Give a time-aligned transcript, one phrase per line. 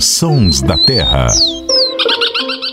[0.00, 1.28] Sons da Terra.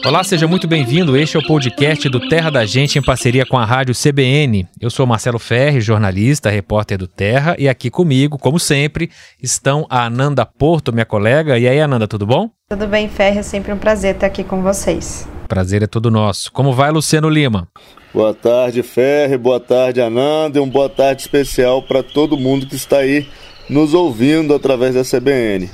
[0.04, 1.16] Olá, seja muito bem-vindo.
[1.16, 4.68] Este é o podcast do Terra da Gente em parceria com a Rádio CBN.
[4.80, 10.06] Eu sou Marcelo Ferri, jornalista, repórter do Terra, e aqui comigo, como sempre, estão a
[10.06, 11.60] Ananda Porto, minha colega.
[11.60, 12.50] E aí, Ananda, tudo bom?
[12.70, 15.28] Tudo bem, Ferri, é sempre um prazer estar aqui com vocês.
[15.48, 16.52] Prazer é todo nosso.
[16.52, 17.68] Como vai, Luciano Lima?
[18.12, 19.38] Boa tarde, Ferri.
[19.38, 20.58] Boa tarde, Ananda.
[20.58, 23.28] E um boa tarde especial para todo mundo que está aí
[23.72, 25.70] nos ouvindo através da CBN.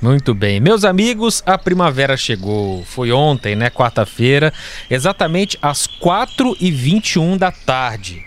[0.00, 0.60] Muito bem.
[0.60, 2.84] Meus amigos, a primavera chegou.
[2.84, 3.68] Foi ontem, né?
[3.68, 4.52] Quarta-feira,
[4.88, 8.24] exatamente às 4h21 da tarde.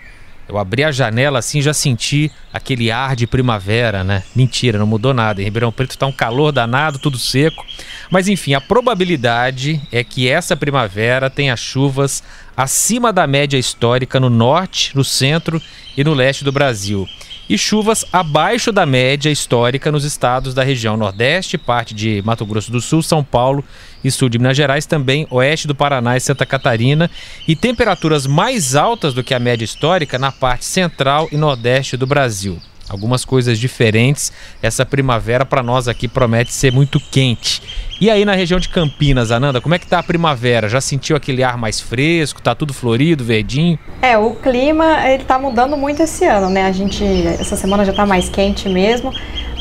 [0.48, 4.22] Eu abri a janela assim, já senti aquele ar de primavera, né?
[4.34, 5.40] Mentira, não mudou nada.
[5.40, 7.64] Em Ribeirão Preto tá um calor danado, tudo seco.
[8.10, 12.22] Mas enfim, a probabilidade é que essa primavera tenha chuvas
[12.56, 15.60] acima da média histórica no norte, no centro
[15.96, 17.06] e no leste do Brasil.
[17.48, 22.72] E chuvas abaixo da média histórica nos estados da região Nordeste, parte de Mato Grosso
[22.72, 23.64] do Sul, São Paulo
[24.02, 27.08] e sul de Minas Gerais, também oeste do Paraná e Santa Catarina,
[27.46, 32.06] e temperaturas mais altas do que a média histórica na parte central e nordeste do
[32.06, 34.32] Brasil algumas coisas diferentes.
[34.62, 37.62] Essa primavera para nós aqui promete ser muito quente.
[38.00, 40.68] E aí na região de Campinas, Ananda, como é que tá a primavera?
[40.68, 42.42] Já sentiu aquele ar mais fresco?
[42.42, 43.78] Tá tudo florido, verdinho?
[44.02, 46.66] É, o clima ele tá mudando muito esse ano, né?
[46.66, 47.04] A gente
[47.38, 49.12] essa semana já tá mais quente mesmo,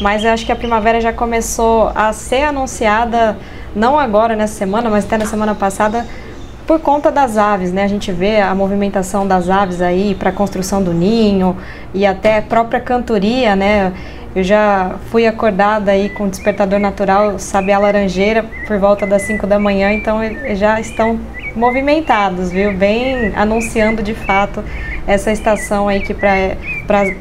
[0.01, 3.37] mas eu acho que a primavera já começou a ser anunciada
[3.75, 6.05] não agora nessa semana, mas até na semana passada
[6.65, 7.83] por conta das aves, né?
[7.83, 11.55] A gente vê a movimentação das aves aí para a construção do ninho
[11.93, 13.93] e até própria cantoria, né?
[14.35, 19.21] Eu já fui acordada aí com o despertador natural, sabe, a laranjeira por volta das
[19.21, 20.19] 5 da manhã, então
[20.55, 21.19] já estão
[21.55, 22.73] movimentados, viu?
[22.73, 24.63] Bem anunciando de fato
[25.07, 26.57] essa estação aí que para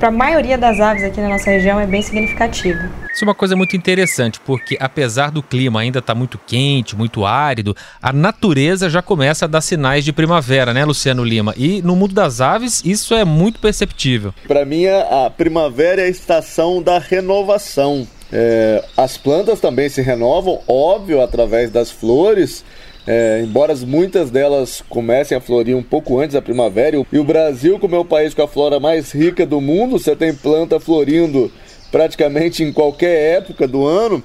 [0.03, 2.91] a maioria das aves aqui na nossa região é bem significativa.
[3.13, 6.97] Isso é uma coisa muito interessante, porque apesar do clima ainda estar tá muito quente,
[6.97, 11.55] muito árido, a natureza já começa a dar sinais de primavera, né, Luciano Lima?
[11.57, 14.35] E no mundo das aves, isso é muito perceptível.
[14.47, 18.07] Para mim, a primavera é a estação da renovação.
[18.33, 22.65] É, as plantas também se renovam, óbvio, através das flores,
[23.07, 27.79] é, embora muitas delas comecem a florir um pouco antes da primavera, e o Brasil,
[27.79, 31.51] como é o país com a flora mais rica do mundo, você tem planta florindo
[31.93, 34.23] praticamente em qualquer época do ano,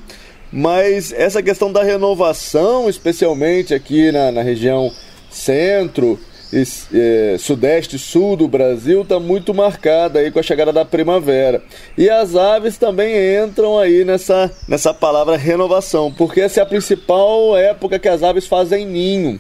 [0.52, 4.92] mas essa questão da renovação, especialmente aqui na, na região
[5.30, 6.20] centro,
[6.52, 10.84] e, é, sudeste e sul do Brasil está muito marcada aí com a chegada da
[10.84, 11.62] primavera.
[11.98, 17.58] E as aves também entram aí nessa, nessa palavra renovação, porque essa é a principal
[17.58, 19.40] época que as aves fazem ninho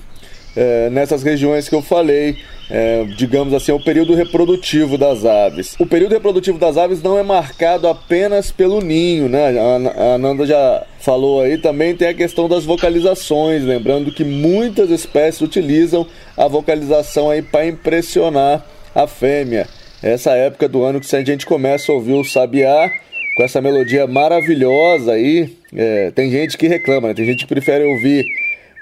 [0.56, 2.38] é, nessas regiões que eu falei
[2.70, 5.76] é, digamos assim, é o período reprodutivo das aves.
[5.80, 9.58] O período reprodutivo das aves não é marcado apenas pelo ninho, né?
[9.60, 15.42] A Ananda já falou aí, também tem a questão das vocalizações, lembrando que muitas espécies
[15.42, 16.06] utilizam
[16.38, 19.68] a vocalização aí para impressionar a fêmea.
[20.04, 22.90] Essa época do ano que a gente começa a ouvir o sabiá
[23.36, 27.14] com essa melodia maravilhosa aí, é, tem gente que reclama, né?
[27.14, 28.26] tem gente que prefere ouvir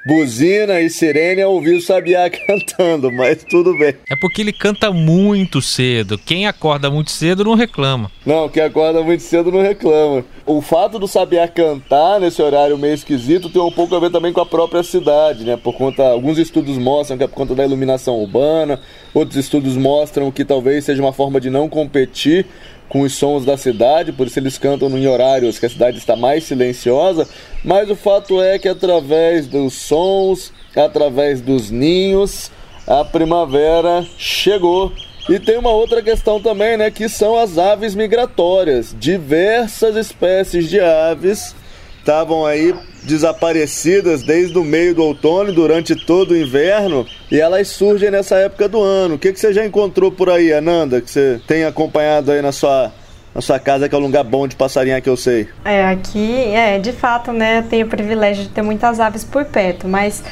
[0.07, 3.93] buzina e sirene ao ouvir o Sabiá cantando, mas tudo bem.
[4.09, 6.17] É porque ele canta muito cedo.
[6.17, 8.09] Quem acorda muito cedo não reclama.
[8.25, 10.23] Não, quem acorda muito cedo não reclama.
[10.45, 14.31] O fato do Sabiá cantar nesse horário meio esquisito tem um pouco a ver também
[14.31, 15.57] com a própria cidade, né?
[15.57, 18.79] Por conta, alguns estudos mostram que é por conta da iluminação urbana,
[19.13, 22.45] outros estudos mostram que talvez seja uma forma de não competir
[22.89, 26.15] com os sons da cidade, por isso eles cantam em horários que a cidade está
[26.15, 27.27] mais silenciosa,
[27.63, 32.51] mas o fato é que através dos sons, através dos ninhos,
[32.87, 34.91] a primavera chegou.
[35.29, 38.95] E tem uma outra questão também, né, que são as aves migratórias.
[38.97, 41.53] Diversas espécies de aves
[41.99, 42.73] estavam aí
[43.07, 48.67] desaparecidas desde o meio do outono durante todo o inverno e elas surgem nessa época
[48.67, 49.15] do ano.
[49.15, 52.51] O que, que você já encontrou por aí, Ananda, que você tem acompanhado aí na
[52.51, 52.91] sua
[53.33, 55.47] na sua casa, que é um lugar bom de passarinhar que eu sei.
[55.63, 59.87] É, aqui, é, de fato, né, tenho o privilégio de ter muitas aves por perto,
[59.87, 60.23] mas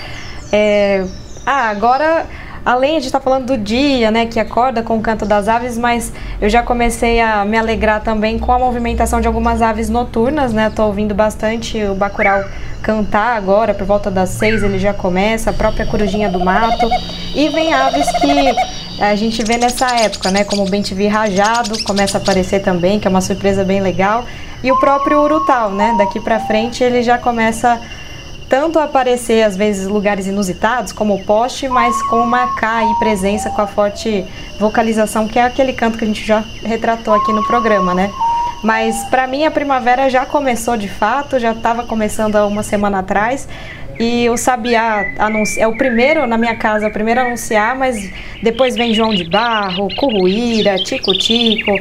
[0.52, 1.06] é,
[1.46, 2.26] ah, agora
[2.66, 6.12] além de estar falando do dia, né, que acorda com o canto das aves, mas
[6.42, 10.72] eu já comecei a me alegrar também com a movimentação de algumas aves noturnas, né?
[10.76, 12.44] Tô ouvindo bastante o bacurau
[12.82, 16.88] cantar agora, por volta das seis ele já começa, a própria corujinha do mato.
[17.36, 18.56] E vem aves que
[19.02, 20.44] a gente vê nessa época, né?
[20.44, 24.26] Como o bem-te-vi rajado começa a aparecer também, que é uma surpresa bem legal.
[24.64, 25.96] E o próprio urutau, né?
[25.98, 27.80] Daqui para frente ele já começa
[28.50, 33.62] tanto aparecer às vezes lugares inusitados como o poste, mas com marcar aí presença com
[33.62, 34.26] a forte
[34.60, 38.12] vocalização que é aquele canto que a gente já retratou aqui no programa, né?
[38.64, 43.00] Mas para mim a primavera já começou de fato, já estava começando há uma semana
[43.00, 43.48] atrás.
[44.00, 45.06] E o Sabiá
[45.58, 48.12] é o primeiro na minha casa, o primeiro a anunciar, mas
[48.44, 51.72] depois vem João de Barro, Curruíra, Tico Tico.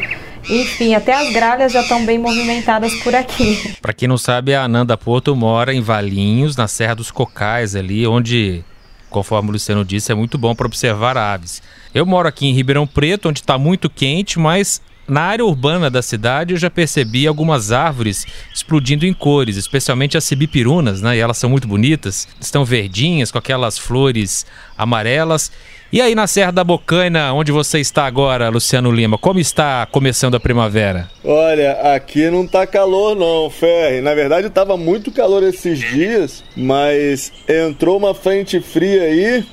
[0.49, 3.75] Enfim, até as gralhas já estão bem movimentadas por aqui.
[3.81, 8.07] Para quem não sabe, a Ananda Porto mora em Valinhos, na Serra dos Cocais, ali
[8.07, 8.63] onde,
[9.11, 11.63] conforme o Luciano disse, é muito bom para observar aves.
[11.95, 16.01] Eu moro aqui em Ribeirão Preto, onde está muito quente, mas na área urbana da
[16.03, 21.17] cidade eu já percebi algumas árvores explodindo em cores, especialmente as cibipirunas, né?
[21.17, 24.47] E elas são muito bonitas, estão verdinhas com aquelas flores
[24.77, 25.53] amarelas.
[25.93, 30.35] E aí na Serra da Bocaina, onde você está agora, Luciano Lima, como está começando
[30.35, 31.09] a primavera?
[31.25, 34.01] Olha, aqui não tá calor não, Ferre.
[34.01, 39.45] Na verdade estava muito calor esses dias, mas entrou uma frente fria aí.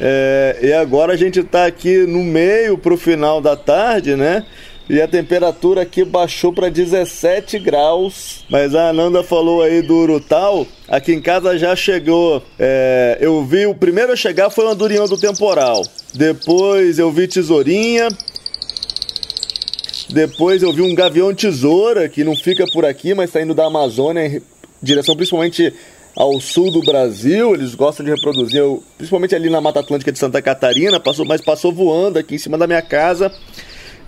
[0.00, 4.46] É, e agora a gente está aqui no meio para o final da tarde, né?
[4.90, 8.44] E a temperatura aqui baixou para 17 graus.
[8.50, 12.42] Mas a Ananda falou aí do Urutau, aqui em casa já chegou.
[12.58, 15.84] É, eu vi o primeiro a chegar foi o andorinhão do temporal.
[16.12, 18.08] Depois eu vi tesourinha.
[20.08, 23.66] Depois eu vi um gavião tesoura que não fica por aqui, mas está indo da
[23.66, 24.42] Amazônia em
[24.82, 25.72] direção principalmente
[26.16, 27.54] ao sul do Brasil.
[27.54, 28.60] Eles gostam de reproduzir,
[28.98, 32.58] principalmente ali na Mata Atlântica de Santa Catarina, passou, mas passou voando aqui em cima
[32.58, 33.32] da minha casa.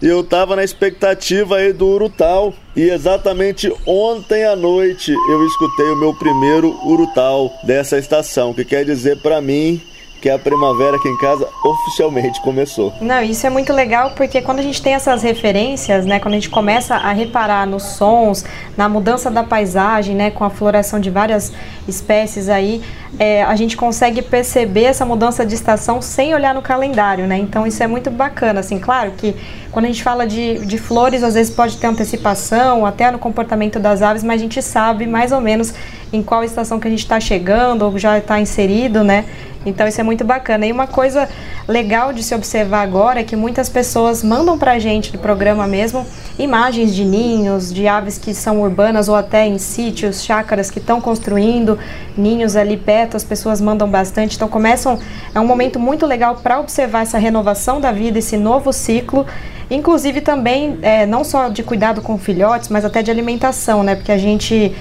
[0.03, 2.53] Eu tava na expectativa aí do Urutau.
[2.75, 8.85] E exatamente ontem à noite eu escutei o meu primeiro Urutau dessa estação, que quer
[8.85, 9.81] dizer para mim
[10.23, 12.93] que a primavera aqui em casa oficialmente começou.
[13.01, 16.37] Não, isso é muito legal porque quando a gente tem essas referências, né, quando a
[16.37, 18.45] gente começa a reparar nos sons,
[18.77, 21.53] na mudança da paisagem, né, com a floração de várias
[21.89, 22.81] espécies aí,
[23.19, 27.37] é, a gente consegue perceber essa mudança de estação sem olhar no calendário, né?
[27.37, 29.35] Então isso é muito bacana, assim, claro que
[29.71, 33.79] quando a gente fala de, de flores, às vezes pode ter antecipação, até no comportamento
[33.81, 35.75] das aves, mas a gente sabe mais ou menos
[36.13, 39.25] em qual estação que a gente está chegando ou já está inserido, né?
[39.64, 40.67] Então isso é muito bacana.
[40.67, 41.29] E uma coisa
[41.69, 45.67] legal de se observar agora é que muitas pessoas mandam para a gente do programa
[45.67, 46.06] mesmo
[46.38, 51.00] imagens de ninhos, de aves que são urbanas ou até em sítios, chácaras que estão
[51.00, 51.79] construindo
[52.17, 53.17] ninhos ali perto.
[53.17, 54.37] As pessoas mandam bastante.
[54.37, 54.99] Então começam
[55.35, 59.26] é um momento muito legal para observar essa renovação da vida, esse novo ciclo.
[59.70, 63.94] Inclusive também é, não só de cuidado com filhotes, mas até de alimentação, né?
[63.94, 64.75] Porque a gente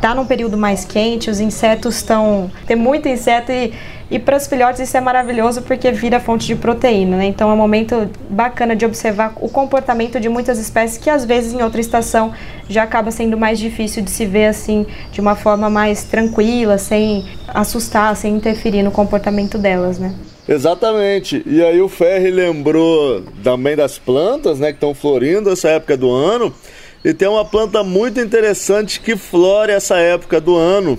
[0.00, 3.74] tá num período mais quente, os insetos estão tem muito inseto e
[4.10, 7.26] e para os filhotes isso é maravilhoso porque vira fonte de proteína, né?
[7.26, 11.52] Então é um momento bacana de observar o comportamento de muitas espécies que às vezes
[11.52, 12.32] em outra estação
[12.68, 17.24] já acaba sendo mais difícil de se ver assim de uma forma mais tranquila, sem
[17.48, 20.14] assustar, sem interferir no comportamento delas, né?
[20.48, 21.42] Exatamente.
[21.46, 26.10] E aí o Ferri lembrou também das plantas, né, que estão florindo essa época do
[26.10, 26.52] ano.
[27.04, 30.98] E tem uma planta muito interessante que flore essa época do ano.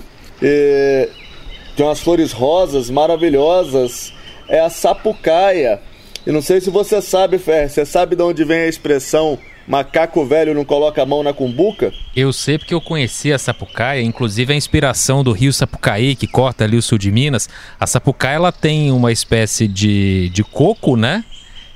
[1.76, 4.12] Tem umas flores rosas maravilhosas.
[4.48, 5.80] É a sapucaia.
[6.26, 10.24] E não sei se você sabe, Fer, você sabe de onde vem a expressão macaco
[10.24, 11.92] velho não coloca a mão na cumbuca?
[12.14, 16.64] Eu sei porque eu conheci a Sapucaia, inclusive a inspiração do rio Sapucaí, que corta
[16.64, 17.48] ali o sul de Minas.
[17.78, 21.24] A Sapucaia ela tem uma espécie de, de coco, né?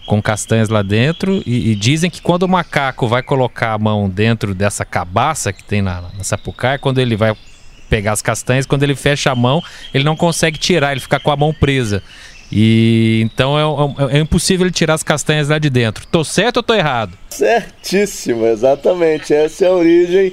[0.07, 4.09] Com castanhas lá dentro, e, e, dizem que quando o macaco vai colocar a mão
[4.09, 7.35] dentro dessa cabaça que tem na, na Sapucaia, quando ele vai
[7.89, 9.63] pegar as castanhas, quando ele fecha a mão,
[9.93, 12.03] ele não consegue tirar, ele fica com a mão presa.
[12.51, 16.07] E então é, é, é, impossível ele tirar as castanhas lá de dentro.
[16.07, 17.17] Tô certo ou tô errado?
[17.31, 19.35] Certíssimo, exatamente.
[19.35, 20.33] Essa é a origem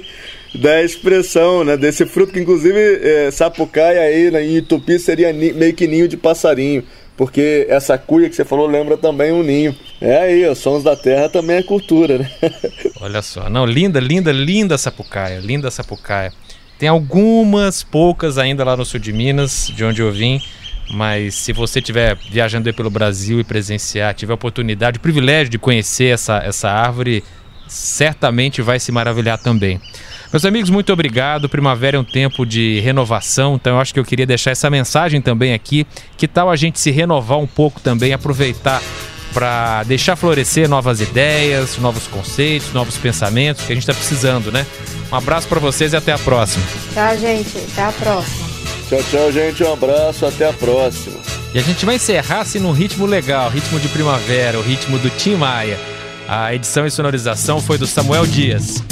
[0.54, 1.76] da expressão, né?
[1.76, 6.16] Desse fruto que inclusive é, sapucaia aí né, em Itupi seria meio que ninho de
[6.16, 6.84] passarinho.
[7.16, 9.74] Porque essa cuia que você falou lembra também um ninho.
[10.00, 12.30] É aí, os sons da terra também é cultura, né?
[13.00, 16.32] Olha só, não, linda, linda, linda sapucaia, linda sapucaia.
[16.78, 20.40] Tem algumas poucas ainda lá no sul de Minas, de onde eu vim,
[20.90, 25.58] mas se você estiver viajando pelo Brasil e presenciar, tiver a oportunidade, o privilégio de
[25.58, 27.22] conhecer essa, essa árvore,
[27.66, 29.80] certamente vai se maravilhar também.
[30.32, 31.48] Meus amigos, muito obrigado.
[31.48, 35.20] Primavera é um tempo de renovação, então eu acho que eu queria deixar essa mensagem
[35.20, 35.86] também aqui.
[36.16, 38.82] Que tal a gente se renovar um pouco também, aproveitar
[39.34, 44.64] para deixar florescer novas ideias, novos conceitos, novos pensamentos que a gente está precisando, né?
[45.12, 46.64] Um abraço para vocês e até a próxima.
[46.94, 47.58] Tchau, gente.
[47.72, 48.48] Até a próxima.
[48.88, 49.64] Tchau, tchau, gente.
[49.64, 50.24] Um abraço.
[50.24, 51.16] Até a próxima.
[51.52, 55.10] E a gente vai encerrar assim num ritmo legal, ritmo de primavera, o ritmo do
[55.10, 55.78] Tim Maia.
[56.28, 58.82] A edição e sonorização foi do Samuel Dias.